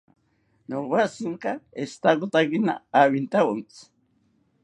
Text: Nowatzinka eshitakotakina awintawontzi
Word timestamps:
Nowatzinka 0.69 1.51
eshitakotakina 1.81 2.73
awintawontzi 2.99 3.83